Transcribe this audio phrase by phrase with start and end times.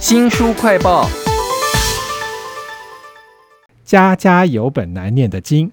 [0.00, 1.08] 新书快报：
[3.84, 5.72] 家家有本难念的经，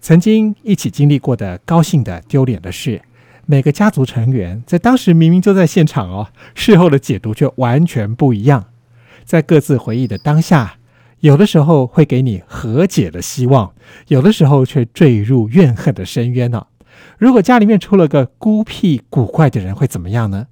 [0.00, 3.02] 曾经一起经历过的高兴的、丢脸的事，
[3.46, 8.66] 每个家族成员在当时明明就在现场哦，事后的解读却完全不一样。
[9.24, 10.76] 在各自回忆的当下，
[11.18, 13.74] 有的时候会给你和解的希望，
[14.06, 16.68] 有的时候却坠入怨恨的深渊呢。
[17.18, 20.46] 如果家里面出了个孤僻古怪的人，会怎么样呢？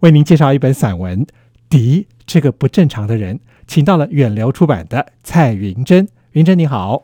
[0.00, 1.24] 为您介绍一本散文
[1.68, 3.36] 《迪这个不正常的人》，
[3.66, 6.08] 请到了远流出版的蔡云珍。
[6.30, 7.02] 云珍你好，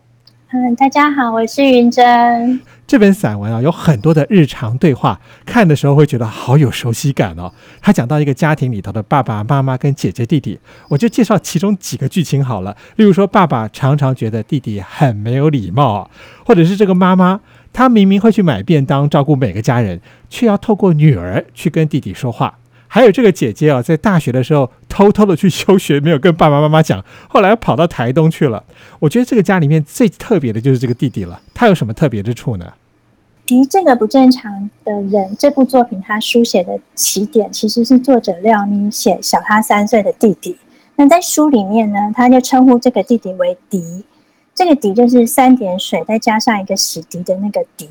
[0.54, 2.58] 嗯，大家好，我是云珍。
[2.86, 7.52] 这本散文啊，有很多的日常对话，看的时候会觉得好有熟悉感哦。
[7.82, 12.74] 他讲到一个家庭里头的爸爸妈妈跟姐姐弟弟，我就介绍其中几个剧情好了。
[12.96, 16.10] 例如说，爸爸常常觉得弟弟很没有礼貌，
[16.46, 17.38] 或者是这个妈妈，
[17.74, 20.00] 她明明会去买便当照顾每个家人，
[20.30, 22.56] 却要透过女儿去跟弟弟说话。
[22.88, 28.64] 还有这个姐姐啊，在大学的时候偷偷的去休学，没有跟爸爸妈妈讲，后来跑到台东去了。
[28.98, 31.40] 我觉得这个家里面最特别的就是这个弟弟了。
[31.54, 32.72] 他有什么特别之处呢？
[33.46, 40.56] 迪这个不正常的人，这部作品他书写的起点其实是作者廖咪写小他三岁的弟弟。
[40.96, 44.04] 那在书里面呢，他就称呼这个弟弟为迪。
[44.54, 47.88] 这个迪就是三点水再加上一个洗涤的那个迪。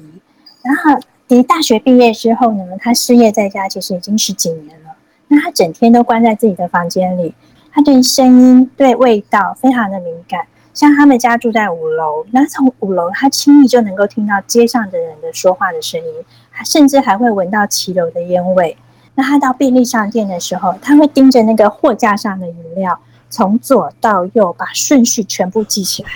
[0.62, 4.96] 然后迪大学毕业之后呢，他失业在家，其实已经十几年了。
[5.28, 7.36] 那他整天都关在自己的房间里，
[7.72, 10.48] 他对声音、对味道非常的敏感。
[10.74, 16.08] 像他们家住在五楼，那从五楼他轻易就能够听到街上的人的说话的声音，
[16.52, 18.78] 他甚至还会闻到骑楼的烟味。
[19.16, 22.98] 那他到便利商店的时候，他会盯着那个货架上的饮料，
[23.30, 26.10] 从左到右把顺序全部记起来，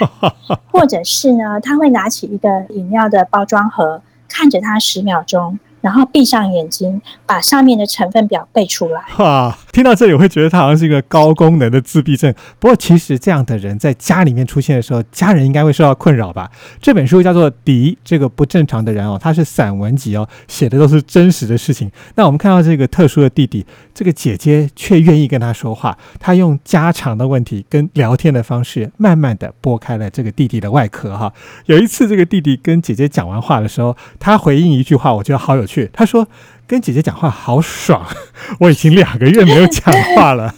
[0.72, 5.60] 或者是呢，他会拿起一个饮料的包装盒，看着它十秒钟。
[5.82, 9.02] 然后闭上眼睛，把上面的成分表背出来。
[9.08, 12.34] 哈，听到这里我会觉得他好像是一个高功能的自闭症。
[12.60, 16.50] 不过其实这样的人在家里面出现的时候，家人应该会受到困扰吧？
[16.80, 21.92] 这本书叫做《迪这个不正常的人》哦，他是散文集哦，写的都是真实的事情。
[22.16, 31.31] 那我们看到这个特殊的弟弟，这个姐姐却愿意跟他说话，他用家常的问题跟聊天的方式，慢慢的剥开了这个弟弟的外壳哈。
[31.66, 35.90] 有一次，这个弟弟跟姐姐讲完话的时候，他回应一句话，我觉得好有趣。
[35.94, 36.28] 他说
[36.68, 38.06] ：“跟姐姐讲话好爽，
[38.59, 40.54] 我已经两个月没有讲话了。”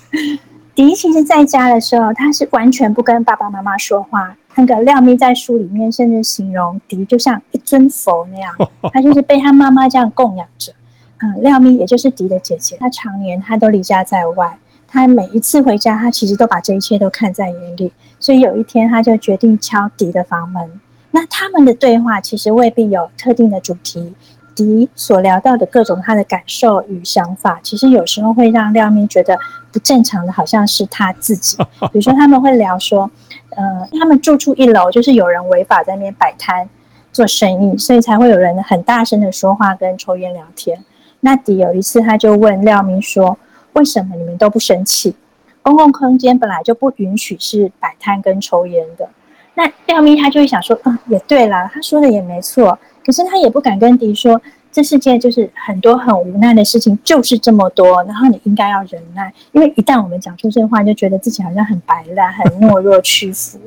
[0.74, 4.36] 迪其实在家的时候，他是完全不跟爸爸妈妈说话。
[4.56, 8.56] 那个廖咪在书里面甚至形容迪就像一尊佛那样，
[8.92, 10.74] 他就是被他妈妈这样供养着。
[11.20, 14.58] 嗯，廖咪也就是迪的姐姐，她常年她都离家在外，
[14.88, 17.92] 她每一次回家，她其实都把这一切都看在眼里。
[18.20, 20.82] 所以有一天，她就决定敲迪的房门。
[21.12, 24.14] 那他们的对话其实未必有特定的主题。
[24.56, 29.38] 迪所聊到的各种他的感受与想法，其实有时候会让廖咪觉得
[29.72, 31.58] 不正常的，好像是他自己。
[31.92, 33.10] 比如说他们会聊说，
[33.50, 36.70] 呃，他们住处一楼就是有人违法在那边摆摊
[37.12, 40.84] 做生意，所以才会有人很大声的说话跟抽烟聊天。
[41.22, 43.38] 那迪有一次他就问廖咪说
[43.74, 45.16] ：“为什么你们都不生气？
[45.62, 49.08] 公共空间本来就不允许是摆摊跟抽烟的。”
[49.56, 54.42] 那廖咪他就会想说：“嗯，也对啦，他说的也没错。”可是他也不敢跟迪说，
[54.72, 58.04] 这世界就是很多很无奈的事情，就是这么多。
[58.06, 63.60] 然后你应该要忍耐，因为一旦我们讲出这话，就觉得自己好像很白烂、很懦弱、屈服。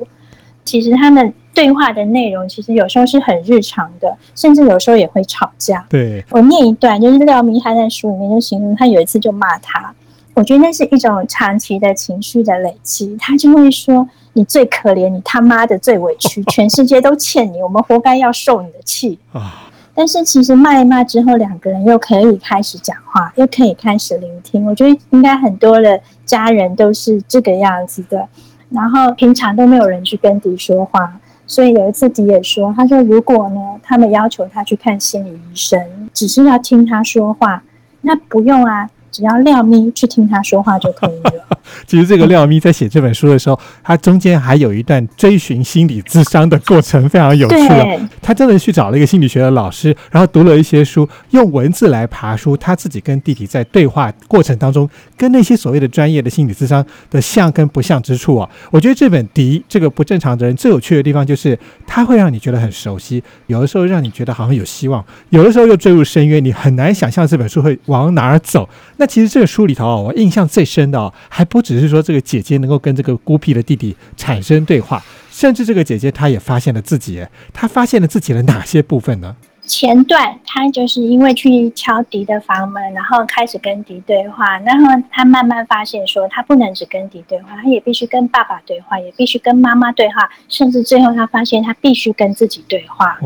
[0.65, 5.85] 其实他们对话的内容，其实有时候是很日常的，甚至有时候也会吵架。
[5.87, 9.93] 对我念一段，就是廖明他在书里面就形容他有一次就骂他，
[10.33, 14.09] 我觉得那是一种长期的情绪的累积，他就会说。
[14.37, 19.67] 你最可怜，你他妈的最委屈，全世界都欠你，我们活该要受你的气啊！
[19.95, 24.63] 但是其实骂一骂之后，两个人又可以开始讲话，又可以开始聆听。
[24.63, 28.27] 我觉得应该很多的家人都是这个样子的。
[28.69, 35.81] 然后平常都没有人去跟迪说话，所以有一次迪也说，他说如果呢，他们要求他去看心理医生，
[36.13, 37.63] 只是要听他说话，
[38.01, 38.87] 那不用啊。
[39.17, 41.57] 只要廖咪去听他说话就可以了。
[41.87, 47.99] 其实这个廖咪在写这本书的时候，他中间还有一段追寻心理智商的过程，非常有趣哦。
[48.21, 54.87] 他真的去找了一个心理学的老师，然后读了一些书，用文字来爬书，他自己跟弟弟在对话过程当中，
[55.17, 58.47] 跟那些所谓的专业的心理智商的像跟不像之处啊。
[58.69, 61.57] 我觉得这本《迪这个不正常的人》最有趣的地方就是，
[61.87, 68.69] 他会让你觉得很熟悉，有的时候让你觉得好像有希望，有的时候又坠入深渊，你很难想象这本书会往哪儿走。
[68.97, 75.01] 那其实这个书里头啊，我印象最深的哦，还不只是说这个姐姐能够跟这个孤僻的弟弟产生对话，
[75.31, 79.35] 甚至这个姐姐她也发现了自己，她发现了自己的哪些部分呢？
[79.65, 93.19] 前段她就是因为去敲迪的房门，然后开始跟迪对话，然后她慢慢发现说，她不能只跟迪对话，她也必须跟爸爸对话，也必须跟妈妈对话，甚至最后她发现她必须跟自己对话。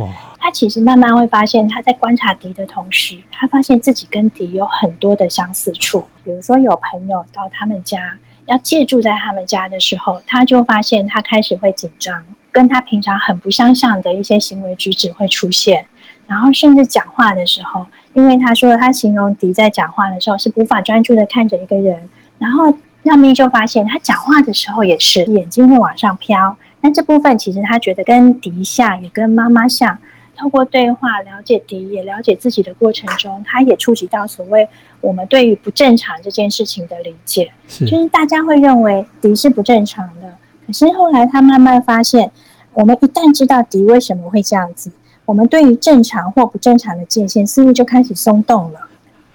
[0.43, 6.03] 他其实慢慢会发现，他在观察迪的同时，他发现自己跟迪有很多的相似处。
[6.23, 8.17] 比如说有朋友到他们家
[8.47, 15.85] 要借住在他们家的时候，他就发现他开始会紧张，跟他平常很不相像的一些行为举止会出现。
[16.25, 22.09] 然后甚至讲话的时候，因为他说他形容迪在讲话的时候是无法专注的看着一个人，
[22.39, 26.57] 然后廖咪就发现他讲话的时候也是眼睛会往上飘。
[26.81, 29.99] 那这部分其实他觉得跟迪像，也跟妈妈像。
[30.35, 34.67] 透过对话了解敌，也了解自己的过程中，他也触及到所谓
[34.99, 37.51] 我们对于不正常这件事情的理解。
[37.67, 40.35] 就是大家会认为敌是不正常的，
[40.65, 42.31] 可是后来他慢慢发现，
[42.73, 44.91] 我们一旦知道敌为什么会这样子。
[45.25, 48.79] 我们对于正常或不正常的界限似乎就开始松动了。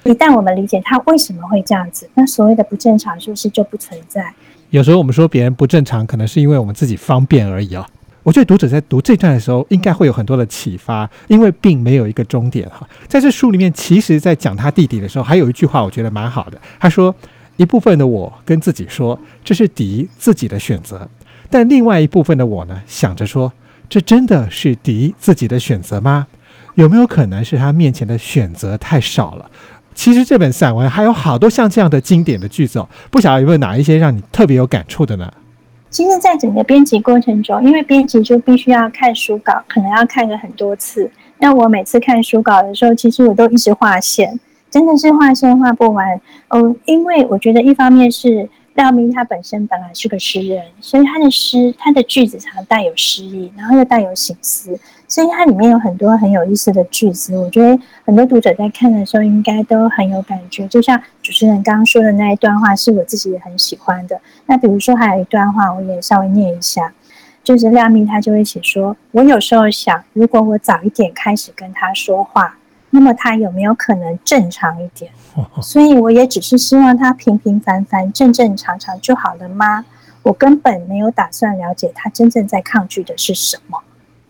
[0.04, 4.34] 一旦我们理解他为什么会这样子，那所谓的不正常是不是就不存在？
[4.70, 7.88] 有时候我们说别人不正常，可能是因为我们自己方便而已啊。
[8.26, 12.84] 我觉得读者在读这段的时候，应该会有很多的启发，因为并没有一个终点哈。
[13.06, 16.60] 在这书里面，其实在讲他弟弟的时候，还有一句话我觉得蛮好的。
[16.80, 17.14] 他说
[17.56, 20.98] ：“一部分的我跟自己说，这是迪自己的选择；
[21.48, 23.52] 但另外一部分的我呢，想着说。”
[23.88, 26.26] 这真的是迪自己的选择吗？
[26.74, 29.48] 有没有可能是他面前的选择太少了？
[29.94, 35.32] 其实这本散文还有好多像这样的经典的句子哦，不晓得有没有哪一些让你特别有感触的呢？
[35.96, 41.10] 其实，在整个编辑过程中，因为编辑就必须要看书稿，可能要看个很多次。
[41.38, 44.38] 那我每次看书稿的时候，其实我都一直画线，
[44.70, 46.76] 真的是画线画不完哦。
[46.84, 48.46] 因为我觉得，一方面是。
[48.76, 54.78] 廖明他本身本来是个诗人，所以他的诗、他的句子常带有诗意，然后又带有醒思，
[55.08, 57.36] 所以它里面有很多很有意思的句子。
[57.38, 60.68] 我觉得很多读者在看的时候应该都很有感觉。
[60.68, 64.20] 就像主持人刚刚说的那一段话，是我自己也很喜欢的。
[64.44, 66.92] 那比如说还有一段话，我也稍微念一下，
[67.42, 72.58] 就是廖明他就会写说：“我有时候想，如果我早一点开始跟他说话。”
[72.90, 75.10] 那么他有没有可能正常一点？
[75.62, 79.84] 所以我也只是希望他平平凡凡、正正常常就好了吗？
[80.22, 83.78] 我根本没有打算了解他真正在抗拒的是什么。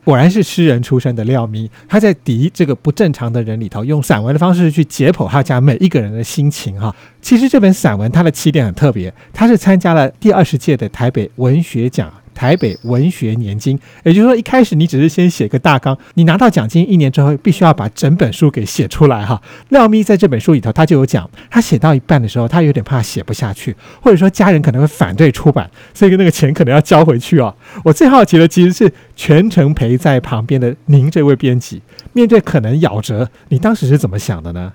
[0.05, 6.79] 果然是诗人出身的廖咪，他在敌这个不正常的人里头，用散文的方式去解剖他家每一个人的心情。
[6.81, 12.13] 哈，其实这本散文它的起点很特别，他是参加了第二十届的台北文学奖。
[12.37, 19.41] 台北文学年金，也就是说，一开始你只是先写个大纲，你拿到奖金一年之后，必须要把整本书给写出来哈。
[19.71, 27.55] 廖咪在这本书里头，他就有讲，他写到一半的时候，他有点怕写不下去，或者说家人可能会反对出版，所以那个钱可能要交回去哦。
[27.83, 31.81] 我最好奇的其实是全程陪在旁边的您这位编辑，
[32.13, 34.75] 面对可能咬折，你当时是怎么想的呢？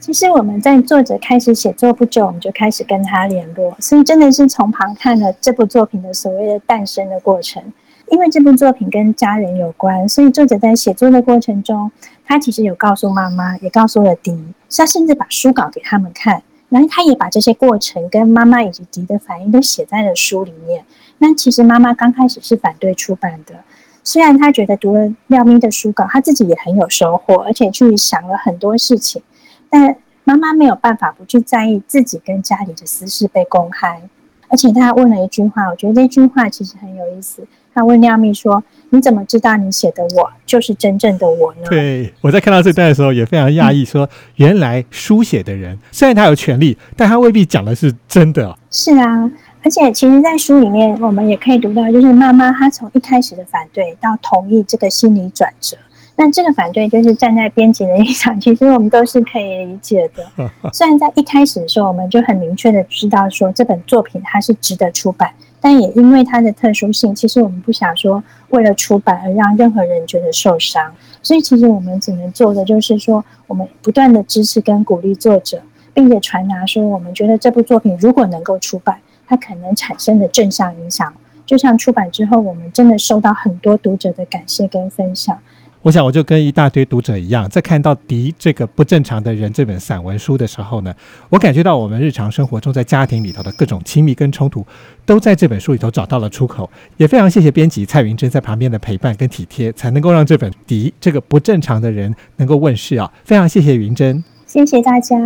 [0.00, 7.62] 其实我们在作者开始写作不久，我们就开始跟他联络，所以真的是从旁看了这部作品的所谓的诞生的过程。
[8.08, 11.92] 因为这部作品跟家人有关，所以作者在写作的过程中，
[12.24, 14.34] 他其实有告诉妈妈，也告诉了迪，
[14.74, 20.82] 他甚至把书稿给他们看，然后他也把这些过程跟妈妈以及迪的反应都写在了书里面。
[21.18, 23.54] 那其实妈妈刚开始是反对出版的，
[24.02, 29.22] 虽然她觉得读了廖咪的书稿，她自己也很有收获，而且去想了很多事情。
[29.70, 34.02] 但妈妈没有办法不去在意自己跟家里的私事被公开，
[34.48, 37.46] 而且他问了一句话，我觉得这句话其实很有意思。
[37.72, 48.58] 他问廖蜜说：“你怎么知道你写的我就是真正的我呢？”对我在看到这段的时候也非常讶异，说原来书写的人虽然他有权利，但他未必讲的是真的。
[48.72, 49.30] 是啊，
[49.62, 55.76] 而且其实，在书里面我们也可以读到，就是妈妈她从一开始的反对到同意这个心理转折。
[56.20, 60.22] 那这个反对就是站在编辑的立场，其实我们都是可以理解的。
[60.70, 65.30] 虽然在一开始的时候，我们就很明确的知道说这本作品它是值得出版，
[65.62, 70.94] 但也因为它的特殊性，其实我们不想说为了出版而让任何人觉得受伤。
[71.22, 75.62] 所以其实我们只能做的就是说，我们不断的支持跟鼓励作者，
[75.94, 81.14] 并且传达说，我们觉得这部作品如果能够出版，它可能产生的正向影响，
[81.46, 85.38] 就像出版之后，我们真的收到很多读者的感谢跟分享。
[85.82, 90.94] 我想，我就跟一大堆读者一样，在看到《敌这个不正常的人》这本散文书的时候呢，
[91.30, 94.66] 我感觉到我们日常生活中在家庭里头的各种亲密跟冲突，
[95.06, 96.68] 都在这本书里头找到了出口。
[96.98, 103.10] 也非常谢谢编辑蔡云珍在旁边的陪伴跟体贴，才能够让这本《敌这个不正常的人》能够问世啊！
[103.24, 105.16] 非常谢谢云珍，谢谢大家。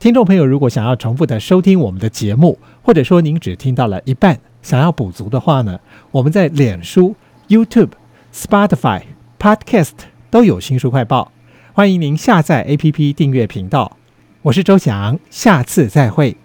[0.00, 5.78] 听众朋友，如果想要重复的收听我们的节目，或者说您只听到了一半，想要补足的话呢，
[6.10, 7.14] 我们在脸书、
[7.48, 7.90] YouTube、
[8.34, 9.02] Spotify。
[9.38, 9.92] Podcast
[10.30, 11.30] 都有新书快报。
[11.72, 13.96] 欢迎您下载 APP 订阅频道。
[14.42, 16.38] 我是周翔，下次再会。